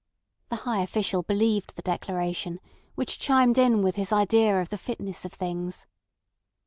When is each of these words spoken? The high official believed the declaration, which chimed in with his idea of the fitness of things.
The 0.47 0.55
high 0.65 0.81
official 0.81 1.21
believed 1.21 1.75
the 1.75 1.83
declaration, 1.83 2.59
which 2.95 3.19
chimed 3.19 3.59
in 3.59 3.83
with 3.83 3.97
his 3.97 4.11
idea 4.11 4.59
of 4.59 4.69
the 4.69 4.77
fitness 4.79 5.25
of 5.25 5.33
things. 5.33 5.85